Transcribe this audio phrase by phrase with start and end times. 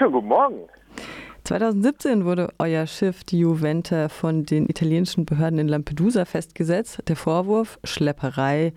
[0.00, 0.60] Schönen guten Morgen.
[1.44, 7.02] 2017 wurde euer Schiff, die Juventa, von den italienischen Behörden in Lampedusa festgesetzt.
[7.06, 8.72] Der Vorwurf Schlepperei,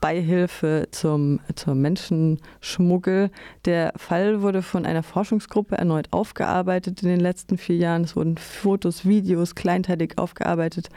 [0.00, 3.32] Beihilfe zum, zum Menschenschmuggel.
[3.64, 8.04] Der Fall wurde von einer Forschungsgruppe erneut aufgearbeitet in den letzten vier Jahren.
[8.04, 10.90] Es wurden Fotos, Videos kleinteilig aufgearbeitet.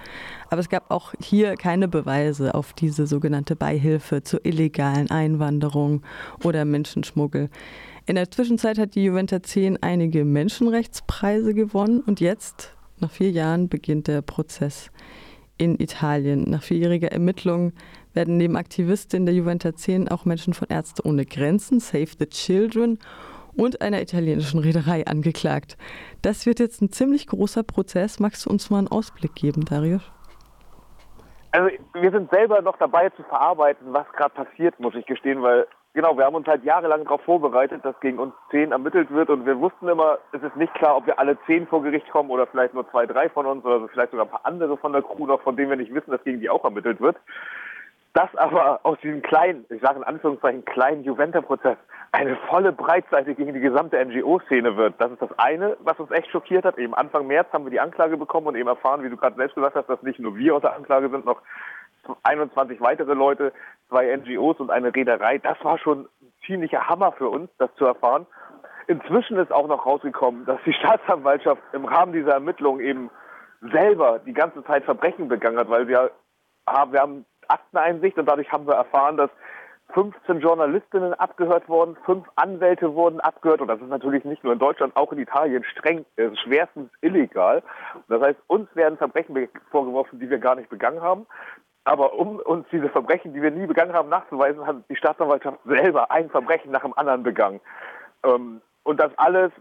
[0.51, 6.03] Aber es gab auch hier keine Beweise auf diese sogenannte Beihilfe zur illegalen Einwanderung
[6.43, 7.49] oder Menschenschmuggel.
[8.07, 13.69] In der Zwischenzeit hat die Juventus 10 einige Menschenrechtspreise gewonnen und jetzt, nach vier Jahren,
[13.69, 14.89] beginnt der Prozess
[15.59, 16.49] in Italien.
[16.49, 17.73] Nach vierjähriger Ermittlung
[18.13, 22.97] werden neben Aktivistinnen der Juventus 10 auch Menschen von Ärzte ohne Grenzen, Save the Children
[23.55, 25.77] und einer italienischen Reederei angeklagt.
[26.23, 28.19] Das wird jetzt ein ziemlich großer Prozess.
[28.19, 30.11] Magst du uns mal einen Ausblick geben, Darius?
[31.51, 35.67] Also wir sind selber noch dabei zu verarbeiten, was gerade passiert, muss ich gestehen, weil
[35.93, 39.45] Genau, wir haben uns halt jahrelang darauf vorbereitet, dass gegen uns zehn ermittelt wird und
[39.45, 42.47] wir wussten immer, es ist nicht klar, ob wir alle zehn vor Gericht kommen oder
[42.47, 45.27] vielleicht nur zwei, drei von uns oder vielleicht sogar ein paar andere von der Crew
[45.27, 47.17] noch, von denen wir nicht wissen, dass gegen die auch ermittelt wird.
[48.13, 51.77] Dass aber aus diesem kleinen, ich sage in Anführungszeichen kleinen Juventa-Prozess
[52.13, 56.29] eine volle Breitseite gegen die gesamte NGO-Szene wird, das ist das eine, was uns echt
[56.31, 56.77] schockiert hat.
[56.77, 59.55] Eben Anfang März haben wir die Anklage bekommen und eben erfahren, wie du gerade selbst
[59.55, 61.41] gesagt hast, dass nicht nur wir unter Anklage sind, noch
[62.23, 63.53] 21 weitere Leute,
[63.91, 65.37] zwei NGOs und eine Reederei.
[65.37, 68.25] Das war schon ein ziemlicher Hammer für uns, das zu erfahren.
[68.87, 73.09] Inzwischen ist auch noch rausgekommen, dass die Staatsanwaltschaft im Rahmen dieser Ermittlungen eben
[73.71, 76.09] selber die ganze Zeit Verbrechen begangen hat, weil wir
[76.67, 79.29] haben, wir haben Akteneinsicht und dadurch haben wir erfahren, dass
[79.93, 84.59] 15 Journalistinnen abgehört wurden, fünf Anwälte wurden abgehört und das ist natürlich nicht nur in
[84.59, 87.61] Deutschland, auch in Italien streng, äh, schwerstens illegal.
[88.07, 91.27] Das heißt, uns werden Verbrechen vorgeworfen, die wir gar nicht begangen haben.
[91.83, 96.11] Aber um uns diese Verbrechen, die wir nie begangen haben, nachzuweisen, hat die Staatsanwaltschaft selber
[96.11, 97.59] ein Verbrechen nach dem anderen begangen.
[98.23, 99.51] Ähm, und das alles,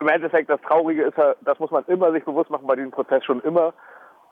[0.00, 3.24] im Endeffekt, das Traurige ist, das muss man immer sich bewusst machen bei diesem Prozess
[3.24, 3.72] schon immer,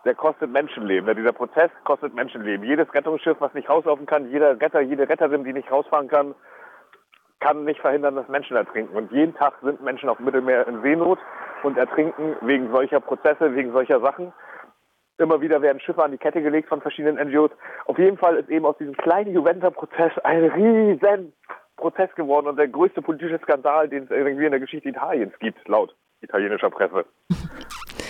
[0.04, 1.16] der kostet Menschenleben.
[1.16, 2.66] dieser Prozess kostet Menschenleben.
[2.66, 6.34] Jedes Rettungsschiff, was nicht rauslaufen kann, jeder Retter, jede Retterin, die nicht rausfahren kann,
[7.40, 8.96] kann nicht verhindern, dass Menschen ertrinken.
[8.96, 11.18] Und jeden Tag sind Menschen auf dem Mittelmeer in Seenot
[11.62, 14.32] und ertrinken wegen solcher Prozesse, wegen solcher Sachen.
[15.18, 17.50] Immer wieder werden Schiffe an die Kette gelegt von verschiedenen NGOs.
[17.86, 21.32] Auf jeden Fall ist eben aus diesem kleinen Juventa-Prozess ein riesen
[21.76, 25.66] Prozess geworden und der größte politische Skandal, den es irgendwie in der Geschichte Italiens gibt,
[25.68, 27.04] laut italienischer Presse.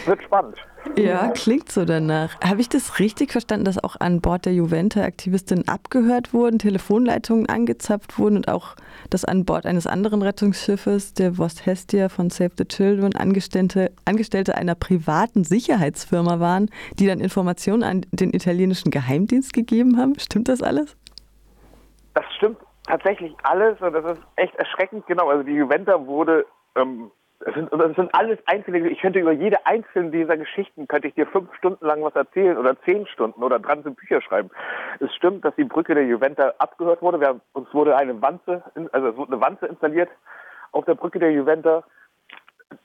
[0.07, 0.57] Wird spannend.
[0.97, 2.39] Ja, klingt so danach.
[2.43, 7.49] Habe ich das richtig verstanden, dass auch an Bord der Juventa Aktivistinnen abgehört wurden, Telefonleitungen
[7.49, 8.77] angezapft wurden und auch,
[9.11, 14.57] dass an Bord eines anderen Rettungsschiffes, der Vost Hestia von Save the Children, Angestellte, Angestellte
[14.57, 20.19] einer privaten Sicherheitsfirma waren, die dann Informationen an den italienischen Geheimdienst gegeben haben?
[20.19, 20.97] Stimmt das alles?
[22.15, 25.07] Das stimmt tatsächlich alles und das ist echt erschreckend.
[25.07, 27.11] Genau, also die Juventa wurde ähm,
[27.45, 31.15] das sind, das sind alles einzelne, ich könnte über jede einzelne dieser Geschichten, könnte ich
[31.15, 34.51] dir fünf Stunden lang was erzählen oder zehn Stunden oder dran sind Bücher schreiben.
[35.01, 37.21] Es stimmt, dass die Brücke der Juventa abgehört wurde.
[37.21, 38.63] Wir haben, uns wurde eine Wanze,
[38.93, 40.09] also es wurde eine Wanze installiert
[40.73, 41.85] auf der Brücke der Juventa.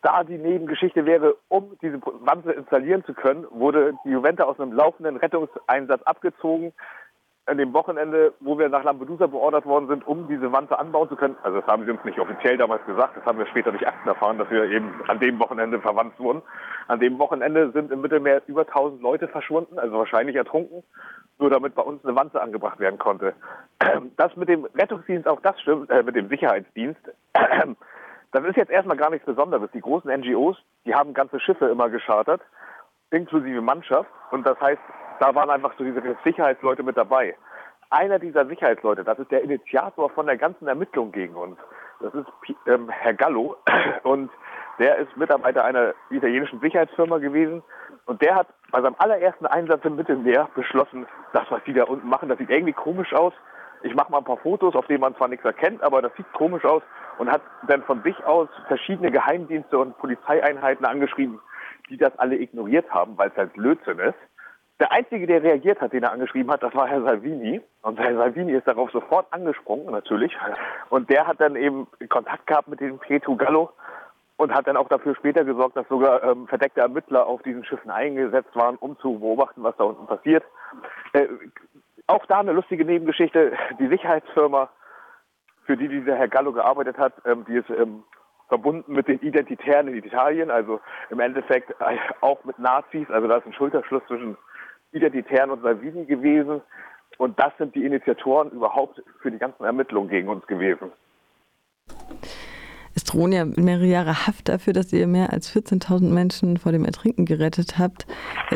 [0.01, 4.73] Da die Nebengeschichte wäre, um diese Wanze installieren zu können, wurde die Juventa aus einem
[4.73, 6.73] laufenden Rettungseinsatz abgezogen
[7.49, 11.15] an dem Wochenende, wo wir nach Lampedusa beordert worden sind, um diese Wanze anbauen zu
[11.15, 11.35] können.
[11.43, 14.07] Also das haben sie uns nicht offiziell damals gesagt, das haben wir später durch Akten
[14.07, 16.41] erfahren, dass wir eben an dem Wochenende verwandt wurden.
[16.87, 20.83] An dem Wochenende sind im Mittelmeer über 1000 Leute verschwunden, also wahrscheinlich ertrunken,
[21.39, 23.33] nur damit bei uns eine Wanze angebracht werden konnte.
[24.17, 27.01] Das mit dem Rettungsdienst, auch das stimmt, äh, mit dem Sicherheitsdienst,
[28.31, 29.69] das ist jetzt erstmal gar nichts Besonderes.
[29.73, 32.41] Die großen NGOs, die haben ganze Schiffe immer geschartert,
[33.11, 34.09] inklusive Mannschaft.
[34.31, 34.81] Und das heißt,
[35.19, 37.35] da waren einfach so diese Sicherheitsleute mit dabei.
[37.89, 41.57] Einer dieser Sicherheitsleute, das ist der Initiator von der ganzen Ermittlung gegen uns.
[41.99, 42.27] Das ist
[42.67, 43.57] ähm, Herr Gallo
[44.03, 44.29] und
[44.77, 47.61] der ist Mitarbeiter einer italienischen Sicherheitsfirma gewesen
[48.05, 52.07] und der hat bei seinem allerersten Einsatz im Mittelmeer beschlossen, das, was die da unten
[52.07, 53.33] machen, das sieht irgendwie komisch aus.
[53.83, 56.31] Ich mache mal ein paar Fotos, auf denen man zwar nichts erkennt, aber das sieht
[56.33, 56.83] komisch aus
[57.17, 61.39] und hat dann von sich aus verschiedene Geheimdienste und Polizeieinheiten angeschrieben,
[61.89, 64.17] die das alle ignoriert haben, weil es halt Blödsinn ist.
[64.79, 67.61] Der Einzige, der reagiert hat, den er angeschrieben hat, das war Herr Salvini.
[67.81, 70.35] Und Herr Salvini ist darauf sofort angesprungen, natürlich.
[70.89, 73.71] Und der hat dann eben Kontakt gehabt mit dem Pietro Gallo
[74.37, 77.91] und hat dann auch dafür später gesorgt, dass sogar ähm, verdeckte Ermittler auf diesen Schiffen
[77.91, 80.45] eingesetzt waren, um zu beobachten, was da unten passiert.
[81.11, 81.27] Äh,
[82.07, 83.51] auch da eine lustige Nebengeschichte.
[83.79, 84.69] Die Sicherheitsfirma,
[85.65, 88.03] für die dieser Herr Gallo gearbeitet hat, ähm, die ist ähm,
[88.47, 90.79] verbunden mit den Identitären in Italien, also
[91.09, 91.75] im Endeffekt
[92.21, 93.09] auch mit Nazis.
[93.11, 94.37] Also da ist ein Schulterschluss zwischen
[94.91, 96.61] Identitären Salvini gewesen.
[97.17, 100.91] Und das sind die Initiatoren überhaupt für die ganzen Ermittlungen gegen uns gewesen.
[102.95, 106.85] Es drohen ja mehrere Jahre Haft dafür, dass ihr mehr als 14.000 Menschen vor dem
[106.85, 108.05] Ertrinken gerettet habt.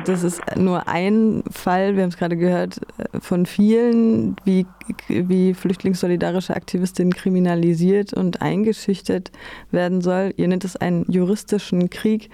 [0.06, 2.82] Das ist nur ein Fall, wir haben es gerade gehört,
[3.22, 4.66] von vielen, wie,
[5.08, 9.32] wie flüchtlingssolidarische Aktivistinnen kriminalisiert und eingeschüchtert
[9.72, 10.34] werden soll.
[10.36, 12.30] Ihr nennt es einen juristischen Krieg.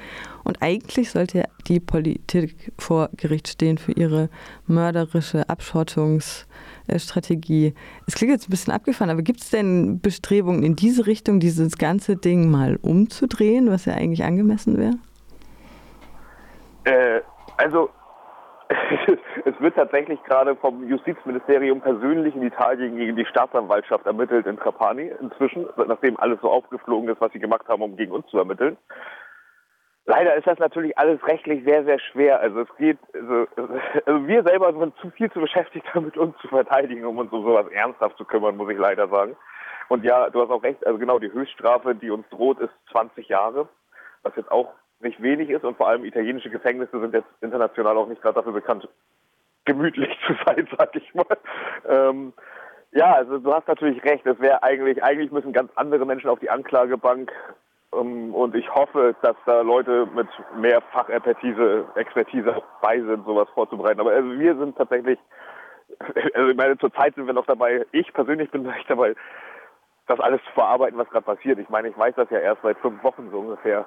[0.49, 4.29] Und eigentlich sollte die Politik vor Gericht stehen für ihre
[4.65, 7.75] mörderische Abschottungsstrategie.
[8.07, 11.77] Es klingt jetzt ein bisschen abgefahren, aber gibt es denn Bestrebungen in diese Richtung, dieses
[11.77, 14.95] ganze Ding mal umzudrehen, was ja eigentlich angemessen wäre?
[16.85, 17.21] Äh,
[17.57, 17.91] also
[19.45, 25.11] es wird tatsächlich gerade vom Justizministerium persönlich in Italien gegen die Staatsanwaltschaft ermittelt in Trapani
[25.21, 28.77] inzwischen, nachdem alles so aufgeflogen ist, was sie gemacht haben, um gegen uns zu ermitteln.
[30.09, 32.39] Leider ist das natürlich alles rechtlich sehr, sehr schwer.
[32.39, 33.45] Also es geht, also,
[34.07, 37.43] also wir selber sind zu viel zu beschäftigt damit, uns zu verteidigen, um uns um
[37.43, 39.35] sowas ernsthaft zu kümmern, muss ich leider sagen.
[39.87, 43.27] Und ja, du hast auch recht, also genau die Höchststrafe, die uns droht, ist 20
[43.27, 43.69] Jahre,
[44.23, 48.07] was jetzt auch nicht wenig ist und vor allem italienische Gefängnisse sind jetzt international auch
[48.07, 48.89] nicht gerade dafür bekannt,
[49.65, 51.37] gemütlich zu sein, sag ich mal.
[51.87, 52.33] Ähm,
[52.93, 56.39] ja, also du hast natürlich recht, es wäre eigentlich, eigentlich müssen ganz andere Menschen auf
[56.39, 57.31] die Anklagebank
[57.91, 60.27] und ich hoffe, dass da Leute mit
[60.57, 63.99] mehr Fachexpertise Expertise bei sind, sowas vorzubereiten.
[63.99, 65.17] Aber also wir sind tatsächlich,
[66.33, 69.15] also ich meine, zurzeit sind wir noch dabei, ich persönlich bin nicht dabei,
[70.07, 71.59] das alles zu verarbeiten, was gerade passiert.
[71.59, 73.85] Ich meine, ich weiß das ja erst seit fünf Wochen so ungefähr.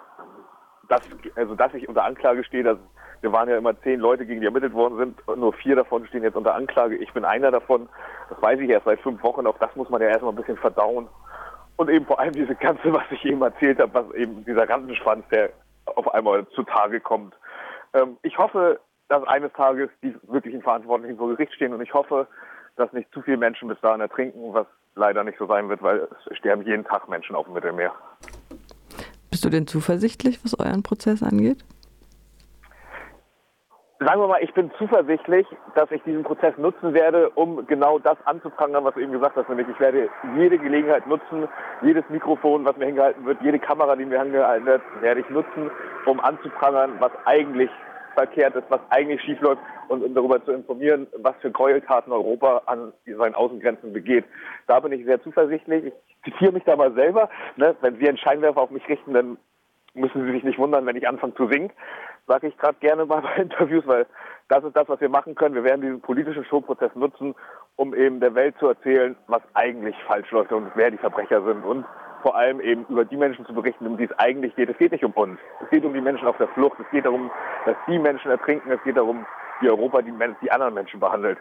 [0.88, 1.02] Dass,
[1.36, 2.78] also dass ich unter Anklage stehe, dass
[3.22, 6.04] wir waren ja immer zehn Leute, gegen die ermittelt worden sind, und nur vier davon
[6.06, 6.96] stehen jetzt unter Anklage.
[6.96, 7.88] Ich bin einer davon.
[8.28, 9.46] Das weiß ich erst seit fünf Wochen.
[9.46, 11.08] Auch das muss man ja erstmal ein bisschen verdauen.
[11.82, 15.24] Und eben vor allem diese ganze, was ich eben erzählt habe, was eben dieser Rattenschwanz,
[15.32, 15.50] der
[15.86, 17.34] auf einmal zutage kommt.
[17.92, 22.28] Ähm, ich hoffe, dass eines Tages die wirklichen Verantwortlichen vor Gericht stehen und ich hoffe,
[22.76, 26.06] dass nicht zu viele Menschen bis dahin ertrinken, was leider nicht so sein wird, weil
[26.30, 27.92] es sterben jeden Tag Menschen auf dem Mittelmeer.
[29.32, 31.64] Bist du denn zuversichtlich, was euren Prozess angeht?
[34.04, 38.16] Sagen wir mal, ich bin zuversichtlich, dass ich diesen Prozess nutzen werde, um genau das
[38.24, 39.48] anzuprangern, was du eben gesagt hast.
[39.48, 41.48] Nämlich, ich werde jede Gelegenheit nutzen,
[41.82, 45.70] jedes Mikrofon, was mir hingehalten wird, jede Kamera, die mir hingehalten wird, werde ich nutzen,
[46.06, 47.70] um anzuprangern, was eigentlich
[48.14, 52.92] verkehrt ist, was eigentlich schiefläuft und um darüber zu informieren, was für Gräueltaten Europa an
[53.06, 54.24] seinen Außengrenzen begeht.
[54.66, 55.86] Da bin ich sehr zuversichtlich.
[55.86, 57.28] Ich zitiere mich da mal selber.
[57.56, 57.74] Ne?
[57.80, 59.38] Wenn Sie einen Scheinwerfer auf mich richten, dann
[59.94, 61.72] müssen Sie sich nicht wundern, wenn ich anfange zu singen
[62.26, 64.06] sage ich gerade gerne mal bei Interviews, weil
[64.48, 65.54] das ist das, was wir machen können.
[65.54, 67.34] Wir werden diesen politischen Showprozess nutzen,
[67.76, 71.64] um eben der Welt zu erzählen, was eigentlich falsch läuft und wer die Verbrecher sind
[71.64, 71.84] und
[72.22, 74.68] vor allem eben über die Menschen zu berichten, um die es eigentlich geht.
[74.68, 75.40] Es geht nicht um uns.
[75.60, 76.78] Es geht um die Menschen auf der Flucht.
[76.78, 77.32] Es geht darum,
[77.66, 78.70] dass die Menschen ertrinken.
[78.70, 79.26] Es geht darum,
[79.60, 81.38] wie Europa die, die anderen Menschen behandelt.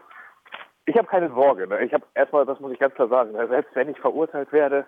[0.87, 1.67] Ich habe keine Sorge.
[1.67, 1.83] Ne?
[1.83, 3.47] Ich habe erstmal, das muss ich ganz klar sagen, ne?
[3.47, 4.87] selbst wenn ich verurteilt werde,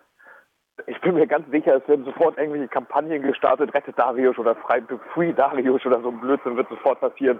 [0.87, 5.33] ich bin mir ganz sicher, es werden sofort irgendwelche Kampagnen gestartet, rettet Darius oder Free
[5.33, 7.39] Darius oder so ein Blödsinn wird sofort passieren.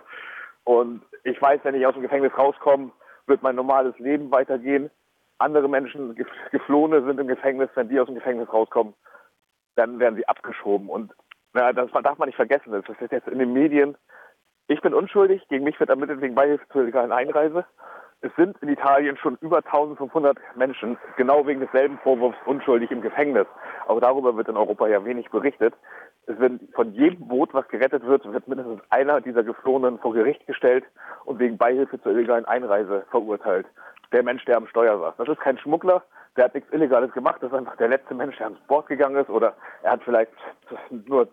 [0.63, 2.91] Und ich weiß, wenn ich aus dem Gefängnis rauskomme,
[3.27, 4.89] wird mein normales Leben weitergehen.
[5.39, 6.15] Andere Menschen,
[6.51, 8.93] Geflohene sind im Gefängnis, wenn die aus dem Gefängnis rauskommen,
[9.75, 10.89] dann werden sie abgeschoben.
[10.89, 11.13] Und
[11.53, 12.71] na, das darf man nicht vergessen.
[12.71, 13.97] Das ist jetzt in den Medien.
[14.67, 17.65] Ich bin unschuldig, gegen mich wird ermittelt wegen Beihilfe zur illegalen Einreise.
[18.23, 23.47] Es sind in Italien schon über 1500 Menschen genau wegen desselben Vorwurfs unschuldig im Gefängnis.
[23.85, 25.73] Auch darüber wird in Europa ja wenig berichtet.
[26.25, 30.47] Es wird von jedem Boot, was gerettet wird, wird mindestens einer dieser Geflohenen vor Gericht
[30.47, 30.85] gestellt
[31.25, 33.65] und wegen Beihilfe zur illegalen Einreise verurteilt.
[34.13, 35.15] Der Mensch, der am Steuer saß.
[35.17, 36.01] Das ist kein Schmuggler,
[36.37, 39.17] der hat nichts Illegales gemacht, das ist einfach der letzte Mensch, der ans Bord gegangen
[39.17, 40.31] ist oder er hat vielleicht
[40.89, 41.27] nur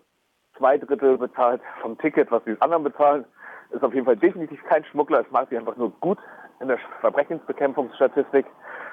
[0.57, 3.23] zwei Drittel bezahlt vom Ticket, was die anderen bezahlen.
[3.69, 6.17] Ist auf jeden Fall definitiv kein Schmuggler, es mag sich einfach nur gut
[6.61, 8.45] in der Verbrechensbekämpfungsstatistik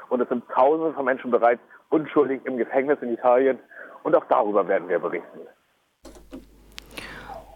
[0.08, 1.60] und es sind Tausende von Menschen bereits
[1.90, 3.58] unschuldig im Gefängnis in Italien
[4.02, 5.40] und auch darüber werden wir berichten.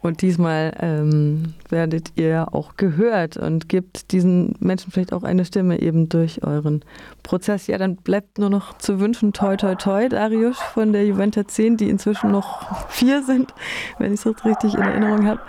[0.03, 5.81] Und diesmal ähm, werdet ihr auch gehört und gibt diesen Menschen vielleicht auch eine Stimme
[5.81, 6.85] eben durch euren
[7.23, 7.69] Prozess.
[7.69, 11.77] Ja, dann bleibt nur noch zu wünschen, toi, toi, toi, Darius von der Juventus 10,
[11.77, 13.55] die inzwischen noch vier sind,
[13.99, 15.41] wenn ich es richtig in Erinnerung habe.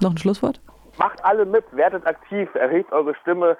[0.00, 0.60] Noch ein Schlusswort?
[0.98, 3.56] Macht alle mit, werdet aktiv, erhebt eure Stimme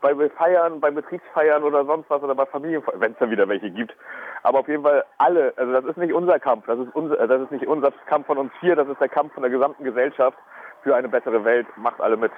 [0.00, 3.70] bei Feiern, bei Betriebsfeiern oder sonst was oder bei Familienfeiern, wenn es dann wieder welche
[3.70, 3.94] gibt.
[4.42, 7.42] Aber auf jeden Fall alle, also das ist nicht unser Kampf, das ist, unser, das
[7.42, 10.38] ist nicht unser Kampf von uns vier, das ist der Kampf von der gesamten Gesellschaft
[10.82, 11.66] für eine bessere Welt.
[11.76, 12.32] Macht alle mit.